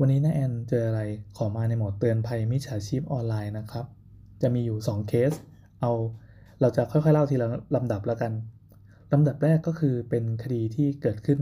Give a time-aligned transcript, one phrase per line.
[0.00, 1.00] วันนี้นะแอนเจออะไร
[1.36, 3.86] ขอมาในโหมดเตือนภัยมิจฉาชีพออนไลน์นะครับ
[4.42, 5.32] จะมีอยู่ 2 เคส
[5.80, 5.92] เอา
[6.60, 8.32] เราจะค่อยๆเล่าทีละลำดับแล้วกัน
[9.12, 11.40] ลำดับแรกก็คือเป็นคดีที่เกิดขึ้น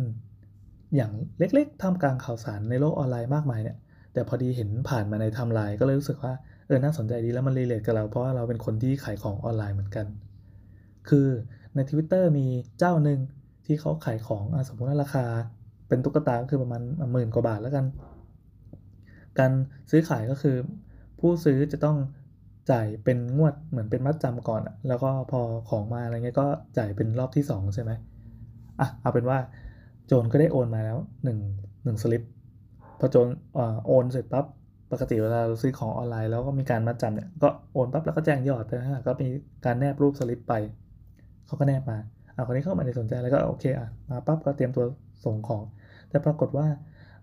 [0.97, 3.77] อย่างเล็กๆท่ามกลางข่าวสารในโลกออนไลน์มากมายเนี่ย
[4.13, 6.33] แต่พอดีเห็นผ่านมาในไทม์ไลน์ก็เลยรู้สึกว่า
[6.67, 10.07] เออน่าสนใจดีแล้วมัน relate กับเราเพราะว่าเราเป็นคนที่ขายของออนไลน์เหมือนกัน
[11.09, 11.29] คือ
[11.75, 12.47] ใน Twitter มี
[12.79, 13.21] เจ้าหนึ่ง
[13.67, 15.25] ที่เขาขายของอสมมติว่าราคา
[15.89, 16.83] เป็นตุ๊กตาก็คือประมาณ
[17.13, 17.87] หมื่นกว่าบาทแล้วกัน
[19.39, 19.53] การ
[19.91, 20.57] ซื้อขายก็คือ
[21.21, 21.97] ผู้ซื้อจะต้อง
[22.71, 26.47] จ่ายเป็นงวดเหมือนเป็นมัดจำก่อน แล้วก็พอของมาอะไรเงี้ยก็
[26.79, 27.91] จ่ายเป็นรอบที่ 2 ใช่ไหม
[28.81, 29.39] อะเอาเป็นว่า
[30.07, 30.99] โจรก็ได้โอนมาแล้ว
[31.47, 32.23] 1 1สลิป
[32.99, 33.29] พอโจร
[33.87, 34.47] โอนเสร็จปั๊บ
[34.93, 39.29] ปกติเวลาเราซื้อของออนไลน์แล้วก็มีการมัดจำเนี่ยก็โอนปั๊บแล้วก็แจ้งยอดไปนะก็มี
[39.65, 40.55] การแนบรูปสลิปไป
[41.47, 41.99] เขาก็แนบมา
[42.33, 44.85] เอะคนนี้เข้ามาในสนใจแล้วก็โอเคอะมาปั๊บก็เตรียมตัว
[45.25, 45.63] ส่งของ
[46.09, 46.67] แต่ปรากฏว่า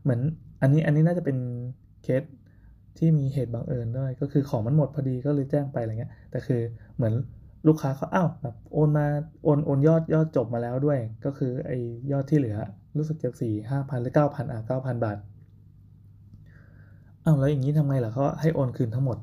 [0.03, 0.21] เหมือน
[0.61, 1.37] อันนี้อันนี้น่าจะเป็น
[2.03, 2.23] เคส
[2.97, 6.61] ที่มีเหตุบังเอิญด้วยก็คือของมันหมดพอดีก็เลยแจ้งไปอะไรเงี้ยแต่คือ
[6.95, 7.13] เหมือน
[7.67, 9.05] ลูกค้าเขาอ้าวแบบโอนมา
[9.43, 11.77] โอนโอนยอดยอดจบมาแล้วด้วย ก็คือไอ้
[12.11, 12.57] ยอดที่เหลือ
[12.97, 15.17] รู้สึกจะสี่ห้าพันหรือเก้าพันอะเก้าพันบาท
[17.25, 19.17] อ้าวแล้วอย่างนี้ทำไงล่ะเขาให้โอนคืนทั้งหมด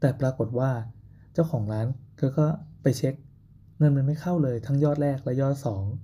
[0.00, 0.70] แต่ปรากฏว่า
[1.34, 1.86] เจ้าของร้าน
[2.18, 2.46] เขาก็
[2.82, 3.14] ไปเช็ค
[3.78, 5.56] เงินมันไม่เข้าเลยทั้งยอดแรกและยอด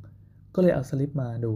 [0.03, 1.55] 2 ก็เลยเอาสลิปมาดู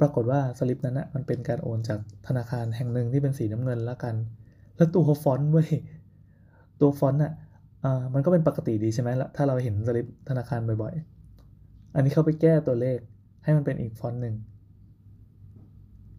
[0.00, 4.14] ปรากฏว่าสลิปนั้นนะมันเป็นการโอนจากธนาคารแห่งหนึ่งที่เป็นสีน้ำเงินแล้วกัน
[4.76, 5.68] แล้วตัวฟอนต์เว้ย
[6.80, 7.32] ตัวฟอนต์อะ
[8.14, 12.98] มันก็เป็นปกติดีใช่ไหมละถ้าเราเห็นสลิปธนาคารบ่อยๆ อันนี้เขาไปแก้ตัวเลข
[13.44, 14.34] ให้มันเป็นอีกฟอนต์หนึ่ง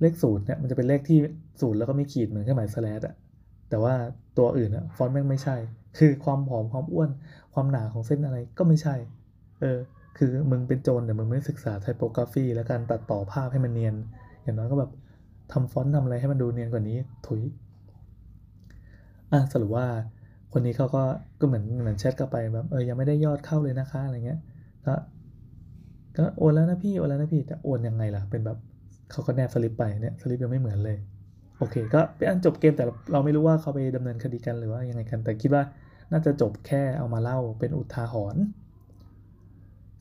[0.01, 1.17] เลขศูนย์เนี่ยมันจะเป็นเลขที่
[1.61, 3.15] ศูนย์แล้วก็มีขีดเหมือนเครื่องหมาย slash อะ
[3.69, 3.93] แต่ว่า
[4.37, 5.55] ตัวอื่นอะฟอนต์แม่งไม่ใช่
[5.97, 7.09] คือความผอมความอ้วน
[7.53, 8.95] ความหนาของเส้นอะไรก็ไม่ใช่
[9.61, 9.77] เออ
[10.17, 13.95] คือมึงเป็นโจรแต่มึงไม่ศึกษา typography และการตัดต่อภาพให้มันเนียน
[14.43, 14.91] อย่างน้อยก็แบบ
[15.51, 17.41] ทำฟอนต์ทำอะไรให้มันดูเนียนกว่านี้ถุย
[19.31, 19.85] อะสรุปว่า
[20.53, 21.03] คนนี้เขาก็
[21.39, 24.39] ก็เหมือนเหมือนแชทกลับไปแบบเออยังไม่ได้ยอดเข้าเลยนะคะอะไรเงี้ย
[24.85, 24.93] ก็
[26.17, 28.57] ก็โอนแล้วนะพี่โอนแล้วนะพี่แต่โอนยังไงล่ะเป็นแบบ
[29.11, 30.97] เขาก็แนบสลิปไปเนี่ยสลิปยังไม่เหมือนเลย
[31.57, 35.63] โอเคก็เป็นอันจบเกมแต่เราไม่รู้ว่าเขาไปดำเนินคดีกันหรือว่ายังไงกันแต่คิดว่า
[36.11, 38.43] น่าจะจบแค่เอามาเล่าเป็นอุทาหรณ์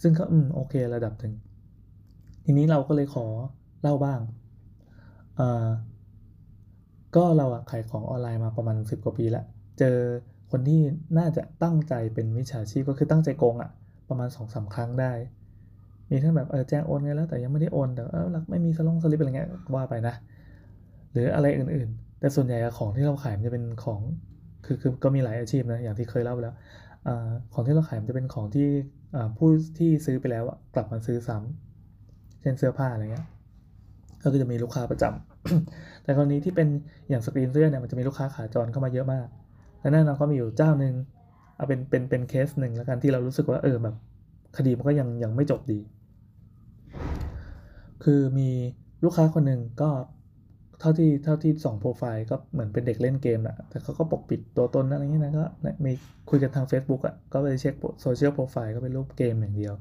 [0.03, 1.35] ซึ่งก็อืมโอเคระดับหนึ่ง
[2.45, 3.27] ทีนี้เราก็เลยขอ
[3.83, 4.21] เล่าบ้าง
[5.39, 5.69] อ่า
[7.17, 9.45] ก็เราอะขายของออนไลน์มาประมาณ 10 กว่าปีแล้ว
[9.79, 9.97] เจอ
[10.51, 10.81] คนที่
[11.19, 13.71] น่าจะตั้งใจเป็นมิจฉาชีพก็คือตั้งใจโกงอะ
[14.09, 15.13] ประมาณ2อสาครั้งได้
[16.11, 20.15] มีทั้งแบบเออแจ้งโอนไงแล้วแต่ยังไม่ได้โอนแต่เออรักไม่มีสลงสลิปอะไรเงี้ยว่าไปนะ
[21.13, 24.01] หรืออะไรอื่นๆ แต่ส่วนใหญ่ของที่เราขายมันจะเป็นของ
[24.65, 26.55] คือคือก็มีหลายอาชีพนะอย่างที่เคยเล่าไปแล้ว
[27.07, 27.09] อ
[27.53, 28.69] ของที่เราขายมันจะเป็นของที่
[29.37, 29.49] ผู้
[29.79, 30.45] ที่ซื้อไปแล้ว
[30.75, 33.27] กลับมาซื้อซ้ำเช่นเสื้อผ้าอะไรเงี้ย
[34.23, 36.69] ก็คือจะมีลูกค้าประจำแต่กรณีที่เป็น
[37.09, 39.27] อย่างสกรีนเสื้อเนี่ยมันจะมีลูกค้าขาจรเข้ามาเยอะมาก
[39.81, 40.95] และแน่นอนก็มีอยู่เจ้าหนึ่ง
[41.57, 43.97] เอาเป็นเป็นเป็นเคสหนึ่งแล้วกันที่เรารู้สึกว่าเออแบบ
[44.57, 45.81] คดีมันก็ยังยังไม่จบดี
[48.05, 48.51] คือมี
[49.05, 49.91] ลูกค้าคนหนึ่งก็
[50.81, 55.45] เท่าที่เท่าที่ส่องโปรไฟล์ก็เหมือนเป็นเด็กเล่นเกมแหละแต่เขาก็ปกปิดตัวตนอะไรอย่างนี้นะก็
[55.85, 55.93] มี
[56.31, 59.75] คุยกันทาง Facebook อะก็ไปเช็ค social profile ก็เป็นรูปเกมอย่างเดียว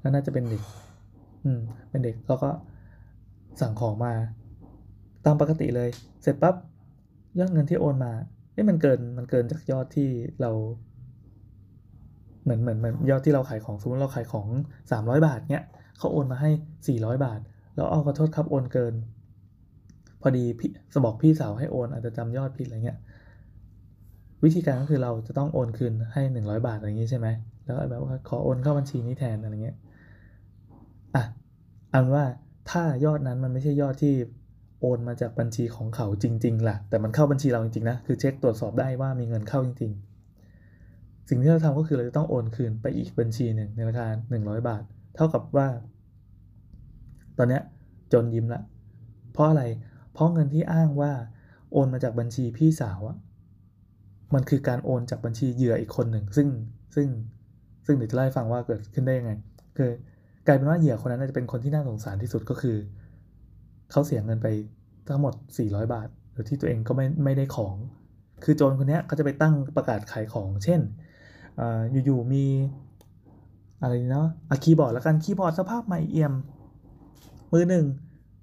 [0.00, 0.62] แล้วน่าจะเป็นเด็ก
[1.44, 1.60] อืม
[1.90, 2.50] เป็นเด็กเขาก็
[3.60, 4.12] สั่งของมา
[5.24, 5.88] ตามปกติเลย
[6.22, 6.54] เสร็จปั๊บ
[7.38, 8.12] ยอดเงินที่โอนมา
[8.52, 10.08] เอ๊ะมันเกินมันเกินจากยอดที่
[10.40, 10.50] เรา
[12.42, 14.46] เหมือนเหมือนเหมือนยอดที่เราขายของสมมติเราขายของ
[14.90, 15.64] 300 บาทเนี้ย
[15.98, 16.50] เขาโอนมาให้
[16.98, 17.40] 400 บาท
[17.74, 18.94] แล้วเอาขอโทษครับโอนเกิน
[20.20, 22.98] พอดีพี่สบอกพี่สาวให้โอนอาจจะจำยอดผิดอะไรเงี้ย
[24.44, 27.28] วิธีการก็คือเราจะต้องโอนคืนให้ 100 บาทอะไรอย่างนี้ใช่ไหม
[27.64, 29.76] แล้วแบบว่าขอโอนเข้าบัญชีนี้แทนอะไรเงี้ย
[31.14, 31.24] อะ
[31.92, 32.24] อันว่า
[32.70, 34.14] ถ้ายอดนั้นมันไม่ใช่ยอดที่
[34.80, 44.06] โอนมาจากบัญชีของเขาจริงๆล่ะ แต่มันเข้าบัญชีเราจริงๆนะ คือเช็คตรวจสอบได้ว่ามีเงินเข้าจริงๆ สิ่งที่เราทำก็คือเราจะต้องโอนคืนไปอีกบัญชีหนึ่งในราคา
[44.40, 44.82] 100 บาท
[45.14, 45.68] เท่ากับว่า
[47.38, 47.62] ตอนเนี้ย
[48.12, 48.62] จนยิ้มละ
[49.32, 49.62] เพราะอะไร
[50.20, 51.12] ราะเงินที่อ้างว่า
[51.72, 53.16] โอนมาจากบัญชีพี่สาวอะ
[54.34, 56.48] มันคือการโอนจากบัญชีเหยื่ออีกคนหนึ่ง ซึ่ง
[56.94, 57.08] ซึ่ง
[57.86, 59.32] ซึ่งเดี๋ยวจะเล่าให้ฟังว่าเกิดขึ้นได้ยังไง
[59.76, 59.90] คือ
[60.46, 62.76] กลายเป็นว่าเหยื่อคนนั้นจะเป็นคนที่น่าสงสารที่สุดก็คือ
[63.90, 64.48] เขาเสียเงินไป
[65.08, 65.34] ทั้งหมด
[65.64, 67.76] 400 บาท โดยที่ตัวเองก็ไม่ไม่ได้ของ
[68.44, 70.80] คือโจรคนนี้เขาจะไปตั้งประกาศขายของ เช่น
[72.04, 72.44] อยู่ๆมี
[73.82, 76.34] อะไรเนาะอะคีย์บอร์ดแล้วกันคีย์บอร์ดสภาพใหม่เอี่ยม
[77.52, 77.86] มือหนึ่ง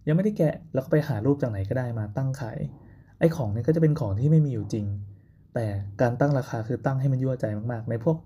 [0.07, 2.57] ยังไม่ได้แกะแล้วก็ไปหารูปจากไหนก็ได้มาตั้งขาย
[3.19, 4.85] ไอ้ของนี้ก็จะเป็นของที่ไม่มีอยู่จริง
[5.53, 5.65] แต่
[6.01, 8.17] การตั้งราคาคือตั้งให้มันยั่วใจมากๆ ในพวก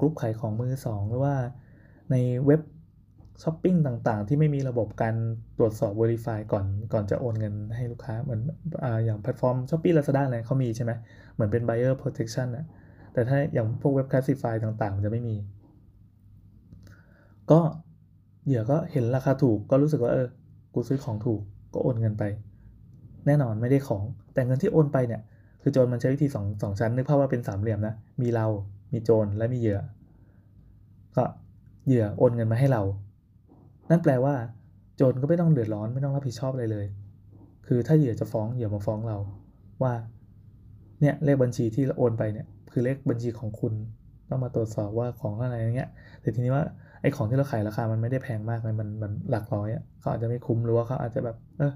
[0.00, 1.34] กลุ่มขายของมือสองหรือว่า
[2.10, 2.16] ใน
[2.46, 2.60] เว็บ
[3.42, 5.14] ช้อปปิ้งต่างๆ ที่ไม่มีระบบการ
[5.58, 8.40] ตรวจสอบ Verify ก่อนก่อนจะโอนเงินให้ลูกค้าเหมือน
[8.84, 10.92] ออย่างแพลตฟอร์ม Shopee Lazada อะไรเขามีใช่ไหม
[11.34, 12.64] เหมือนเป็น buyer protection อะ
[13.12, 15.36] แต่ถ้าอย่างพวกเว็บ classify ต่างๆ มันจะไม่มี
[17.50, 17.60] ก็
[18.46, 20.26] เหยื่อก็เห็นราคาถูกก็รู้สึกว่าเออ
[20.76, 21.40] กูซื้อของถูก
[21.74, 22.24] ก็โอนเงินไป
[23.26, 25.22] แน่นอนไม่ได้ของ แต่เงินที่โอนไปเนี่ย
[25.62, 28.46] คือโจรมันใช้วิธีสองสองชั้นนึกภาพว่าเป็นสามเหลี่ยมนะ มีเรา
[28.92, 29.80] มีโจร และมีเหยื่อ
[31.16, 31.24] ก็
[31.86, 32.82] เหยื่อโอนเงินมาให้เรา
[33.90, 34.34] นั่นแปลว่า
[34.96, 36.86] โจรก็ไม่ต้องเดือดร้อนไม่ต้องรับผิดชอบอะไรเลย
[37.66, 39.18] คือถ้าเหยื่อจะฟ้องเหยื่อมาฟ้องเรา
[39.82, 39.92] ว่า
[41.00, 43.72] เนี่ยเลขบัญชีที่โอนไปเนี่ย คือเลขบัญชีของคุณ
[44.30, 45.90] ต้องมาตรวจสอบว่าของอะไรอย่างเงี้ย
[46.20, 46.64] แต่ทีนี้ว่า
[47.06, 51.72] อ้ของที่เราขายราคามันไม่ได้แพงมากมันมันมันหลักร้อยอะเขาอาจจะไม่คุ้มหรือว่าเขาอาจจะแบบเออ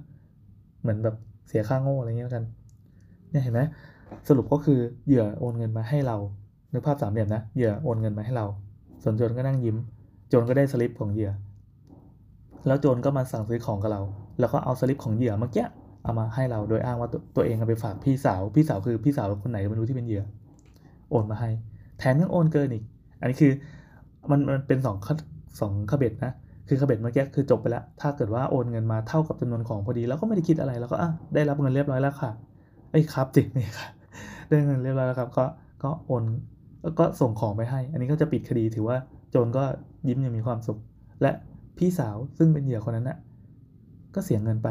[0.83, 1.17] เหมือนแบบ
[1.49, 2.45] เสียค่าโง่อะไรเงี้ยกัน
[3.31, 3.61] เนี่ยเห็นไหม
[4.29, 6.17] สรุปก็คือเหยื่อโอนเงินมาให้เรา
[6.73, 8.47] นึกภาพสามเหลี่ยมนะเหยื่อโอนเงินมาให้เรา
[9.03, 9.77] ส่วนโจรก็นั่งยิ้ม
[10.29, 11.31] โจรก็ได้สลิปของเหยื่อ
[12.67, 14.03] แล้วโจรก็มาสั่งซื้อของกับเรา
[14.41, 15.67] แล้วก็เอาสลิปของเหยื่อเมื่อกี้
[16.03, 20.23] เอามาให้เราโดยอ้างว่าตัวตัวเองเอาไปฝากพี่สาว พี่สาวคือพี่สาวคนไหนไม่รู้ที่เป็นเหยื่อ
[21.11, 21.51] โอนมาให้
[21.99, 22.85] แถมยังโอนเกินอีก
[23.21, 23.53] อันนี้คือ
[24.31, 24.97] มันมันเป็นสอง
[25.61, 26.33] สองขบเบ็ดนะ
[26.69, 32.31] คือขบเบ็ดเมื่อกี้คือจบไปแล้ว ถ้าเกิดว่าโอนเงินมาเท่ากับจำนวนของพอดี แล้วก็ไม่ได้คิดอะไรแล้วก็อะได้รับเงินเรียบร้อยแล้วค่ะ
[32.93, 33.87] ไอ้ครับจิไม่ค่ะ
[34.49, 35.45] ได้เงินเรียบร้อยแล้วครับ ก็
[35.83, 36.25] ก็โอน
[36.99, 38.97] ก็ส่งของไปให้ อันนี้ก็จะปิดคดีถือว่า
[39.31, 39.65] โจรก็
[40.09, 40.79] ยิ้มยังมีความสุข
[41.23, 41.31] และ
[41.79, 43.19] พี่สาวซึ่งเป็นเหยื่อคนนั้นน่ะ
[44.15, 44.69] ก็เสียเงินไป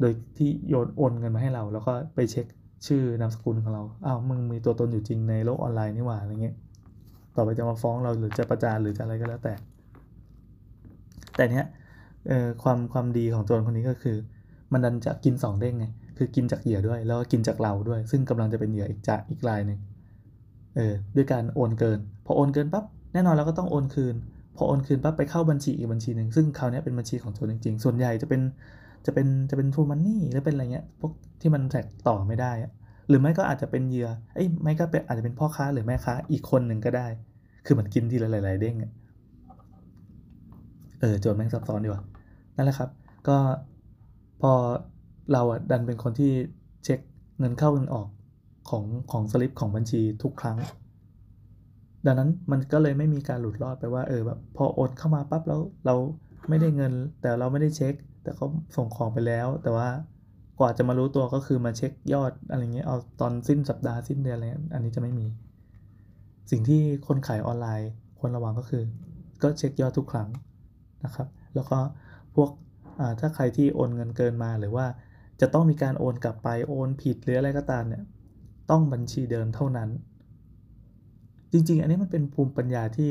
[0.00, 2.46] โดยที่โยนโอนเงินมาให้เรา แล้วก็ไปเช็ค
[2.86, 6.54] ชื่อนามสกุลของเราอ้าวมึงมีตัวตนอยู่จริงในโลกออนไลน์นี่หว่าอะไรเงี้ย
[7.36, 9.54] ต่อไปจะมาฟ้องเราหรือจะประจานหรือจะอะไรก็แล้วแต่
[11.36, 11.66] แต่เนี้ย
[12.62, 14.16] ความความดีของโจรคนนี้ก็คือ
[14.72, 15.86] มันดันจะกินสองเด้งไง
[16.18, 19.78] คือกินจากเหยื่อด้วย แล้วก็กินจากเราด้วย ซึ่งกำลังจะเป็นเหยื่ออีกจะอีกรายหนึ่ง
[20.76, 24.14] เออด้วยการโอนเกิน พอโอนเกินปั๊บแน่นอนเราก็ต้องโอนคืน
[24.56, 28.40] พอโอนคืนปั๊บไปเข้าบัญชีอีกบัญชีหนึ่งซึ่งคราวนี้เป็นบัญชีของโจรจริงๆ ส่วนใหญ่จะเป็น
[29.06, 32.72] จะเป็นจะเป็นทูมันนี่หรือเป็นอะไรเงี้ยพวกที่มันแท็กต่อไม่ได้อะ
[33.12, 37.06] รือไม่ก็อาจจะเป็นเหยื่อเอ้ไม่ก็เป็นอาจจะเป็นพ่อค้าหรือแม่ค้าอีกคนหนึ่งก็ได้
[37.66, 38.76] คือมันกินทีละหลาย ๆ เด้ง
[41.00, 42.02] เออโจทย์แม่งซับซ้อนดีว่า
[42.56, 42.90] นั่นแหละครับ
[43.28, 43.36] ก็
[44.42, 44.52] พอ
[45.32, 46.32] เราอะดันเป็นคนที่
[46.84, 46.98] เช็ค
[47.38, 48.06] เงินเข้าเงินออก
[48.70, 50.56] ของของสลิปของบัญชีทุกครั้ง
[52.06, 55.94] ดังนั้นมันก็เลยไม่มีการหลุดรอดไปว่าเออแบบพอโอนเข้ามาปั๊บแล้วเรา
[56.48, 59.88] ไม่ได้เงิน แต่เราไม่ได้เช็ค แต่เขาส่งของไปแล้ว แต่ว่า
[60.58, 65.26] กว่าจะมารู้ตัวก็คือมาเช็คยอดอะไรเงี้ยเอาตอนสิ้นสัปดาห์สิ้นเดือนอะไรอันนี้จะไม่มี
[66.50, 68.82] สิ่งที่คนขายออนไลน์ควรระวังก็คือ
[69.42, 70.28] ก็เช็คยอดทุกครั้ง
[71.04, 71.78] นะครับ แล้วก็
[72.34, 72.50] พวก
[73.20, 74.86] ถ้าใครที่โอนเงินเกินมาหรือว่า
[75.40, 78.02] จะต้องมีการโอนกลับไปโอนผิดหรืออะไรก็ตามเนี่ย
[78.70, 79.88] ต้องบัญชีเดิมเท่านั้น
[81.52, 83.10] จริง ๆ อันนี้มันเป็นภูมิปัญญาที่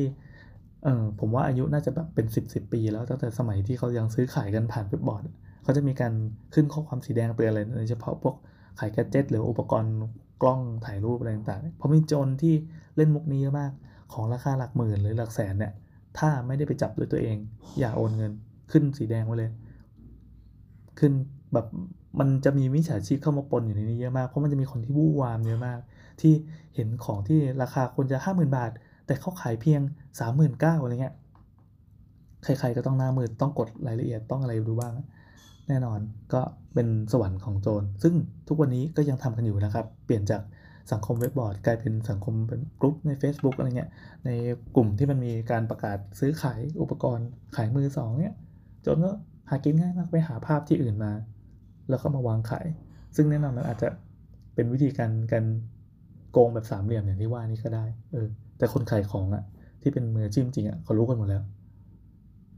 [0.83, 5.23] เออผมว่าอายุน่าจะแบบเป็น 10บสปีแล้วตั้งแต่สมัยที่เขายังซื้อขายกันผ่านเว็บบอร์ด
[5.63, 6.13] เขาจะมีการ
[6.53, 8.35] ขึ้นข้อความสีแดงเตือนเลยโดยเฉพาะพวก
[8.79, 9.93] ขายแกจิตหรืออุปกรณ์
[10.41, 12.53] กล้องถ่ายรูปอะไรต่างๆเพราะมีโจรที่
[12.95, 13.71] เล่นมุกนี้เยอะมาก
[14.13, 15.73] ของราคาหลักหมื่นหรือหลักแสนเนี่ย
[16.17, 17.37] ถ้าไม่ได้ไปจับด้วยตัวเอง
[17.79, 18.31] อย่าโอนเงิน
[18.71, 19.51] ขึ้นสีแดงไว้เลย
[20.99, 21.11] ขึ้น
[21.53, 21.65] แบบ
[22.19, 25.79] มันจะมีมิจฉาชีพเข้ามาปนอยู่ในนี้เยอะมาก เพราะมันจะมีคนที่วู่วามเยอะมาก
[26.21, 26.33] ที่
[26.75, 28.71] เห็นของที่ราคาควรจะห้าหมื่นบาท
[29.05, 29.81] แต่เขาขายเพียง
[30.19, 31.15] สามหมื่นเก้าอะไรเงี้ย
[32.43, 34.93] ใครๆก็ต้องหน้ามือต้องกดรายละเอียดต้องอะไรดูบ้าง
[35.71, 35.99] แน่นอน
[36.33, 36.41] ก็
[36.73, 38.13] เป็นสวรรค์ของโจร ซึ่ง
[38.47, 40.41] ทุกวันนี้ก็ยังทำกันอยู่นะครับ เปลี่ยนจาก
[40.91, 43.89] สังคมเว็บบอร์ดกลายเป็นสังคมเป็นกลุ่มใน Facebook อะไรเงี้ย
[44.25, 44.29] ใน
[44.75, 48.33] กลุ่มที่มันมีการประกาศซื้อขายอุปกรณ์ขายมือสองเนี่ย
[48.81, 49.11] โจรก็
[49.49, 51.11] หากินง่ายมากไปหาภาพที่อื่นมา
[51.89, 52.67] แล้วก็มาวางขาย
[53.15, 53.89] ซึ่งแน่นอนมันอาจจะ
[54.55, 55.45] เป็นวิธีการการ
[56.31, 59.43] โกงแบบสามเหลี่ยมอย่างที่ว่านี่ก็ได้เออแต่คนขายของอะ
[59.81, 61.43] ที่เป็นมือจิ้มจริงอะเขารู้กันหมดแล้ว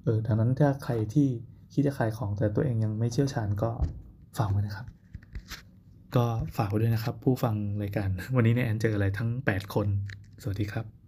[0.03, 1.27] เออดังนั้นถ้าใครที่
[1.73, 3.69] คิดจะขายของแต่ตัวเองยังไม่เชี่ยวชาญก็
[4.37, 4.87] ฝากไว้นะครับ
[6.15, 6.25] ก็
[6.57, 9.87] ฝากไว้ด้วยนะครับ ผู้ฟังรายการวันนี้ในแอนเจออะไรทั้ง 8 คน
[10.41, 11.02] สวัสดีครับ